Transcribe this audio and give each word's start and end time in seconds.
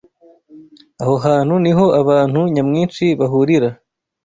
Aho 1.01 1.15
hantu 1.25 1.53
niho 1.63 1.85
abantu 2.01 2.39
nyamwinshi 2.53 3.05
bahurira 3.19 3.69